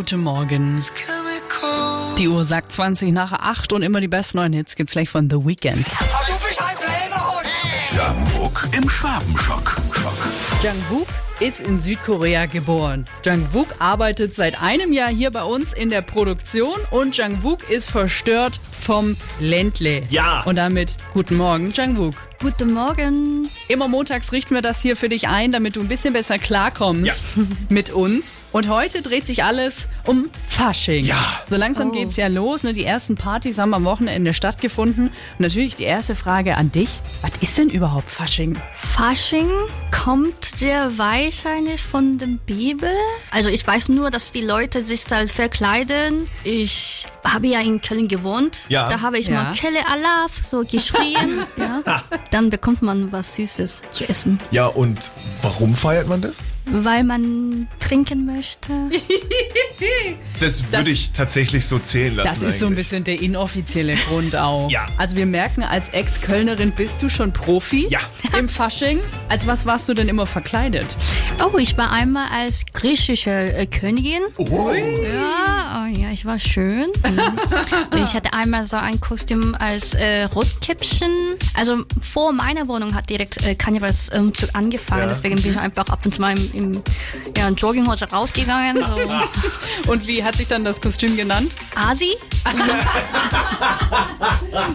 guten 0.00 0.22
Morgen. 0.22 0.82
Die 2.16 2.26
Uhr 2.26 2.46
sagt 2.46 2.72
20 2.72 3.12
nach 3.12 3.32
8 3.32 3.74
und 3.74 3.82
immer 3.82 4.00
die 4.00 4.08
besten 4.08 4.38
neuen 4.38 4.54
Hits 4.54 4.74
gibt's 4.74 4.92
gleich 4.92 5.10
von 5.10 5.28
The 5.28 5.36
Weeknd. 5.36 5.86
Ah, 5.86 6.24
du 6.26 6.32
bist 6.42 6.58
ein 6.62 6.74
Bläderhund! 6.78 8.24
Jungkook 8.34 8.66
im 8.78 8.88
Schwabenschock. 8.88 9.76
Schock. 9.92 10.14
Jungkook 10.62 11.06
ist 11.40 11.60
in 11.60 11.80
Südkorea 11.80 12.46
geboren. 12.46 13.04
Jungkook 13.26 13.74
arbeitet 13.78 14.34
seit 14.34 14.62
einem 14.62 14.94
Jahr 14.94 15.10
hier 15.10 15.30
bei 15.30 15.42
uns 15.42 15.74
in 15.74 15.90
der 15.90 16.00
Produktion 16.00 16.76
und 16.90 17.18
Jungkook 17.18 17.68
ist 17.68 17.90
verstört 17.90 18.58
vom 18.80 19.18
Ländle. 19.38 20.04
Ja. 20.08 20.44
Und 20.44 20.56
damit 20.56 20.96
guten 21.12 21.36
Morgen, 21.36 21.72
Jungkook. 21.72 22.14
Guten 22.40 22.72
Morgen. 22.72 23.50
Immer 23.70 23.86
montags 23.86 24.32
richten 24.32 24.54
wir 24.56 24.62
das 24.62 24.80
hier 24.82 24.96
für 24.96 25.08
dich 25.08 25.28
ein, 25.28 25.52
damit 25.52 25.76
du 25.76 25.80
ein 25.80 25.86
bisschen 25.86 26.12
besser 26.12 26.38
klarkommst 26.40 27.06
Ja. 27.36 27.42
mit 27.68 27.90
uns. 27.90 28.44
Und 28.50 28.68
heute 28.68 29.00
dreht 29.00 29.26
sich 29.28 29.44
alles 29.44 29.88
um 30.04 30.28
Fasching. 30.48 31.04
Ja. 31.04 31.16
So 31.46 31.54
langsam 31.56 31.90
Oh. 31.90 31.92
geht's 31.92 32.16
ja 32.16 32.26
los. 32.26 32.64
Ne? 32.64 32.74
Die 32.74 32.84
ersten 32.84 33.14
Partys 33.14 33.58
haben 33.58 33.72
am 33.72 33.84
Wochenende 33.84 34.34
stattgefunden. 34.34 35.06
Und 35.10 35.40
natürlich 35.40 35.76
die 35.76 35.84
erste 35.84 36.16
Frage 36.16 36.56
an 36.56 36.72
dich. 36.72 36.98
Was 37.22 37.30
ist 37.40 37.58
denn 37.58 37.70
überhaupt 37.70 38.10
Fasching? 38.10 38.58
Fasching 38.74 39.48
kommt 39.92 40.44
sehr 40.46 40.98
wahrscheinlich 40.98 41.80
von 41.80 42.18
der 42.18 42.26
Bibel. 42.46 42.90
Also 43.30 43.48
ich 43.50 43.64
weiß 43.64 43.88
nur, 43.88 44.10
dass 44.10 44.32
die 44.32 44.42
Leute 44.42 44.84
sich 44.84 45.04
da 45.04 45.24
verkleiden. 45.28 46.26
Ich 46.42 47.06
habe 47.22 47.46
ja 47.46 47.60
in 47.60 47.80
Köln 47.80 48.08
gewohnt. 48.08 48.64
Ja. 48.68 48.88
Da 48.88 49.00
habe 49.00 49.18
ich 49.20 49.28
Ja. 49.28 49.44
mal 49.44 49.52
Kelle 49.54 49.86
Alaf 49.86 50.32
so 50.42 50.64
geschrien. 50.64 51.44
ja. 51.56 52.02
Dann 52.32 52.50
bekommt 52.50 52.82
man 52.82 53.12
was 53.12 53.36
Süßes 53.36 53.59
zu 53.66 54.08
essen, 54.08 54.40
Ja, 54.50 54.66
und 54.66 54.98
warum 55.42 55.74
feiert 55.74 56.08
man 56.08 56.20
das? 56.20 56.36
weil 56.72 57.02
man 57.02 57.66
trinken 57.80 58.26
möchte. 58.26 58.70
Das 60.38 60.70
würde 60.72 60.90
ich 60.90 61.10
tatsächlich 61.12 61.66
so 61.66 61.78
zählen 61.80 62.14
lassen. 62.14 62.40
Das 62.44 62.54
ist 62.54 62.60
so 62.60 62.66
ein 62.66 62.72
eigentlich. 62.72 62.86
bisschen 62.86 63.04
der 63.04 63.20
inoffizielle 63.20 63.96
Grund 63.96 64.36
auch. 64.36 64.70
Ja. 64.70 64.86
Also 64.96 65.16
wir 65.16 65.26
merken, 65.26 65.62
als 65.62 65.88
Ex-Kölnerin 65.88 66.70
bist 66.72 67.02
du 67.02 67.08
schon 67.08 67.32
Profi 67.32 67.88
Ja. 67.90 67.98
im 68.38 68.48
Fasching. 68.48 69.00
Als 69.28 69.46
was 69.46 69.66
warst 69.66 69.88
du 69.88 69.94
denn 69.94 70.08
immer 70.08 70.26
verkleidet? 70.26 70.86
Oh, 71.44 71.58
ich 71.58 71.76
war 71.76 71.90
einmal 71.90 72.28
als 72.32 72.64
griechische 72.72 73.30
äh, 73.30 73.66
Königin. 73.66 74.20
Oh. 74.36 74.46
Oh 74.50 74.72
ja, 74.72 75.79
ich 76.20 76.26
war 76.26 76.38
schön. 76.38 76.84
Und 77.92 78.04
ich 78.04 78.12
hatte 78.12 78.34
einmal 78.34 78.66
so 78.66 78.76
ein 78.76 79.00
Kostüm 79.00 79.56
als 79.58 79.94
äh, 79.94 80.24
Rotkäppchen. 80.24 81.10
Also 81.54 81.78
vor 82.02 82.34
meiner 82.34 82.68
Wohnung 82.68 82.94
hat 82.94 83.08
direkt 83.08 83.42
äh, 83.42 83.54
Karnevalsumzug 83.54 84.50
angefangen. 84.52 85.04
Ja. 85.04 85.08
Deswegen 85.08 85.36
bin 85.36 85.52
ich 85.52 85.58
einfach 85.58 85.86
ab 85.88 86.04
und 86.04 86.14
zu 86.14 86.20
mal 86.20 86.36
im, 86.36 86.50
im 86.52 86.82
ja, 87.38 87.48
in 87.48 87.54
Jogginghose 87.54 88.04
rausgegangen. 88.10 88.84
So 88.84 88.98
Und 89.90 90.06
wie 90.06 90.22
hat 90.22 90.36
sich 90.36 90.46
dann 90.46 90.62
das 90.62 90.82
Kostüm 90.82 91.16
genannt? 91.16 91.54
Asi. 91.74 92.10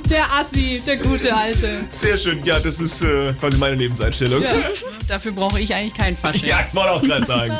Der 0.09 0.25
Assi, 0.33 0.81
der 0.85 0.97
gute 0.97 1.35
Alte. 1.35 1.85
Sehr 1.89 2.17
schön. 2.17 2.43
Ja, 2.45 2.59
das 2.59 2.79
ist 2.79 3.01
äh, 3.01 3.33
quasi 3.33 3.57
meine 3.57 3.75
Lebenseinstellung. 3.75 4.41
Ja, 4.41 4.49
dafür 5.07 5.31
brauche 5.31 5.59
ich 5.59 5.73
eigentlich 5.73 5.93
kein 5.93 6.15
Fasching. 6.15 6.49
Ja, 6.49 6.59
ich 6.67 6.75
wollte 6.75 6.91
auch 6.91 7.01
gerade 7.01 7.25
sagen. 7.25 7.57